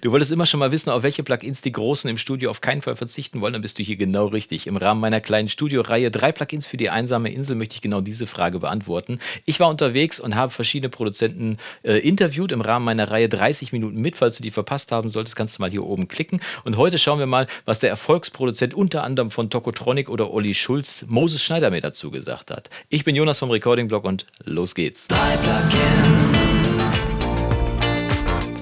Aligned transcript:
Du 0.00 0.12
wolltest 0.12 0.30
immer 0.30 0.46
schon 0.46 0.60
mal 0.60 0.70
wissen, 0.70 0.90
auf 0.90 1.02
welche 1.02 1.22
Plugins 1.22 1.60
die 1.60 1.72
Großen 1.72 2.08
im 2.08 2.18
Studio 2.18 2.50
auf 2.50 2.60
keinen 2.60 2.82
Fall 2.82 2.94
verzichten 2.94 3.40
wollen, 3.40 3.52
dann 3.52 3.62
bist 3.62 3.78
du 3.78 3.82
hier 3.82 3.96
genau 3.96 4.26
richtig. 4.26 4.66
Im 4.66 4.76
Rahmen 4.76 5.00
meiner 5.00 5.20
kleinen 5.20 5.48
Studioreihe 5.48 6.10
drei 6.10 6.30
Plugins 6.30 6.66
für 6.66 6.76
die 6.76 6.90
einsame 6.90 7.32
Insel 7.32 7.56
möchte 7.56 7.74
ich 7.74 7.82
genau 7.82 8.00
diese 8.00 8.26
Frage 8.26 8.60
beantworten. 8.60 9.18
Ich 9.44 9.58
war 9.60 9.68
unterwegs 9.68 10.20
und 10.20 10.36
habe 10.36 10.52
verschiedene 10.52 10.88
Produzenten 10.88 11.58
äh, 11.82 11.98
interviewt 11.98 12.52
im 12.52 12.60
Rahmen 12.60 12.84
meiner 12.84 13.10
Reihe 13.10 13.28
30 13.28 13.72
Minuten 13.72 14.00
mit. 14.00 14.16
Falls 14.16 14.36
du 14.36 14.42
die 14.42 14.50
verpasst 14.50 14.92
haben 14.92 15.08
solltest, 15.08 15.36
kannst 15.36 15.58
du 15.58 15.62
mal 15.62 15.70
hier 15.70 15.84
oben 15.84 16.06
klicken. 16.06 16.40
Und 16.64 16.76
heute 16.76 16.98
schauen 16.98 17.18
wir 17.18 17.26
mal, 17.26 17.46
was 17.64 17.80
der 17.80 17.90
Erfolgsproduzent 17.90 18.74
unter 18.74 19.02
anderem 19.02 19.30
von 19.30 19.50
Tokotronic 19.50 20.08
oder 20.08 20.30
Olli 20.32 20.54
Schulz, 20.54 21.06
Moses 21.08 21.42
Schneider, 21.42 21.70
mir 21.70 21.80
dazu 21.80 22.10
gesagt 22.10 22.50
hat. 22.50 22.70
Ich 22.88 23.04
bin 23.04 23.16
Jonas 23.16 23.40
vom 23.40 23.50
Recording 23.50 23.88
Blog 23.88 24.04
und 24.04 24.26
los 24.44 24.74
geht's. 24.74 25.08
Drei 25.08 25.36
Plugins. 25.36 26.27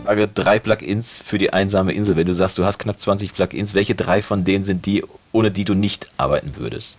Frage, 0.07 0.29
drei 0.29 0.61
Plugins 0.61 1.21
für 1.25 1.37
die 1.37 1.53
einsame 1.53 1.93
Insel. 1.93 2.17
Wenn 2.17 2.27
du 2.27 2.35
sagst, 2.35 2.57
du 2.59 2.65
hast 2.65 2.79
knapp 2.79 2.99
20 2.99 3.35
Plugins, 3.35 3.75
welche 3.75 3.97
drei 3.97 4.23
von 4.23 4.45
denen 4.45 4.65
sind 4.65 4.87
die, 4.87 5.05
ohne 5.33 5.51
die 5.51 5.65
du 5.65 5.75
nicht 5.75 6.09
arbeiten 6.17 6.55
würdest? 6.57 6.97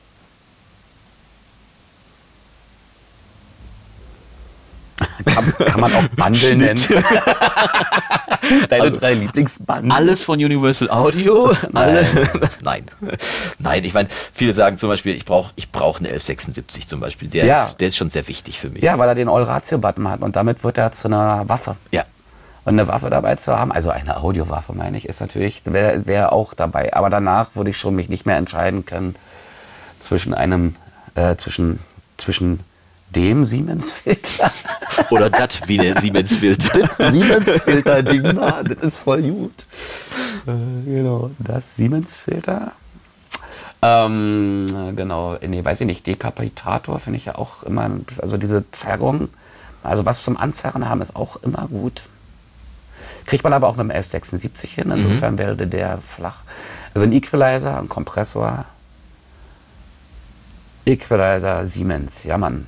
Kann, 5.26 5.54
kann 5.58 5.80
man 5.80 5.94
auch 5.94 6.08
Bundle 6.16 6.56
nennen. 6.58 6.80
Deine 8.70 8.84
also, 8.84 8.98
drei 8.98 9.14
Lieblingsbundle. 9.14 9.94
Alles 9.94 10.24
von 10.24 10.40
Universal 10.40 10.90
Audio. 10.90 11.54
Nein. 11.72 12.06
Nein. 12.64 12.86
Nein, 13.60 13.84
ich 13.86 13.94
meine, 13.94 14.10
viele 14.10 14.54
sagen 14.54 14.78
zum 14.78 14.90
Beispiel, 14.90 15.16
ich 15.16 15.26
brauche 15.26 15.52
ich 15.56 15.72
brauch 15.72 16.00
eine 16.00 16.10
1176 16.10 16.88
zum 16.88 17.00
Beispiel. 17.00 17.30
Der, 17.30 17.46
ja. 17.46 17.64
ist, 17.64 17.78
der 17.78 17.88
ist 17.90 17.98
schon 17.98 18.10
sehr 18.10 18.28
wichtig 18.28 18.60
für 18.60 18.70
mich. 18.70 18.84
Ja, 18.84 18.98
weil 18.98 19.08
er 19.08 19.16
den 19.16 19.30
All-Ratio-Button 19.30 20.10
hat 20.10 20.22
und 20.22 20.36
damit 20.36 20.64
wird 20.64 20.78
er 20.78 20.92
zu 20.92 21.08
einer 21.08 21.48
Waffe. 21.48 21.78
Ja. 21.92 22.04
Und 22.68 22.74
eine 22.74 22.90
Waffe 22.90 23.10
dabei 23.10 23.36
zu 23.36 23.58
haben, 23.58 23.72
also 23.72 23.92
eine 23.92 24.18
Audiowaffe 24.18 24.74
meine 24.74 24.98
ich, 24.98 25.08
ist 25.08 25.22
natürlich, 25.22 25.62
wäre 25.64 26.06
wär 26.06 26.34
auch 26.34 26.54
dabei. 26.54 26.94
Aber 26.94 27.10
danach 27.10 27.52
würde 27.56 27.70
ich 27.70 27.78
schon 27.78 27.96
mich 27.96 28.10
nicht 28.10 28.26
mehr 28.26 28.36
entscheiden 28.36 28.86
können 28.86 29.16
zwischen 30.02 30.34
einem, 30.34 30.76
äh, 31.16 31.38
zwischen, 31.38 31.80
zwischen 32.18 32.60
dem 33.16 33.46
Siemens-Filter. 33.46 34.52
Oder 35.12 35.30
das 35.30 35.62
wie 35.68 35.78
der 35.78 36.02
Siemens-Filter. 36.02 37.10
Siemens-Filter-Ding 37.10 38.36
da, 38.36 38.62
das 38.64 38.84
ist 38.84 38.98
voll 38.98 39.22
gut. 39.22 39.66
Äh, 40.46 40.84
genau, 40.84 41.32
das 41.40 41.78
Siemens-Filter. 41.78 42.74
Ähm, 43.82 44.94
genau, 44.94 45.38
nee, 45.42 45.64
weiß 45.64 45.80
ich 45.80 45.88
nicht, 45.88 46.06
Dekapitator 46.06 47.00
finde 47.00 47.16
ich 47.20 47.24
ja 47.24 47.36
auch 47.36 47.64
immer, 47.64 47.90
also 48.22 48.36
diese 48.36 48.70
Zerrung, 48.72 49.30
also 49.84 50.06
was 50.06 50.24
zum 50.24 50.36
Anzerren 50.36 50.90
haben, 50.90 51.02
ist 51.02 51.16
auch 51.16 51.38
immer 51.44 51.66
gut. 51.70 52.02
Kriegt 53.28 53.44
man 53.44 53.54
aber 53.54 53.68
auch 53.68 53.76
mit 53.76 53.84
dem 53.84 53.92
1176 53.92 54.74
hin, 54.74 54.90
insofern 54.90 55.34
mhm. 55.34 55.38
wäre 55.38 55.56
der 55.56 56.00
flach. 56.00 56.38
Also 56.94 57.06
ein 57.06 57.12
Equalizer, 57.12 57.78
ein 57.78 57.90
Kompressor. 57.90 58.66
Equalizer 60.86 61.68
Siemens, 61.68 62.24
ja 62.24 62.38
Mann. 62.38 62.66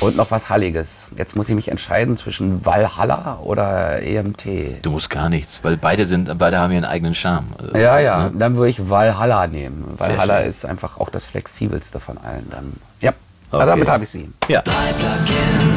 Und 0.00 0.16
noch 0.16 0.30
was 0.30 0.48
Halliges. 0.48 1.08
Jetzt 1.16 1.36
muss 1.36 1.48
ich 1.48 1.54
mich 1.54 1.68
entscheiden 1.68 2.16
zwischen 2.16 2.64
Valhalla 2.64 3.38
oder 3.42 4.02
EMT. 4.02 4.82
Du 4.82 4.92
musst 4.92 5.10
gar 5.10 5.28
nichts, 5.28 5.60
weil 5.62 5.76
beide 5.76 6.06
sind, 6.06 6.38
beide 6.38 6.58
haben 6.58 6.72
ihren 6.72 6.84
eigenen 6.84 7.14
Charme. 7.14 7.48
Ja, 7.74 7.98
ja, 7.98 8.28
ne? 8.28 8.32
dann 8.38 8.56
würde 8.56 8.70
ich 8.70 8.88
Valhalla 8.88 9.46
nehmen. 9.46 9.94
Valhalla 9.98 10.40
ist 10.40 10.64
einfach 10.64 10.98
auch 10.98 11.10
das 11.10 11.24
flexibelste 11.24 12.00
von 12.00 12.18
allen. 12.18 12.48
Dann, 12.50 12.72
ja, 13.00 13.12
okay. 13.50 13.66
damit 13.66 13.88
habe 13.88 14.04
ich 14.04 14.10
sie. 14.10 14.30
Ja. 14.48 14.62
recordingblog.com. 14.62 15.69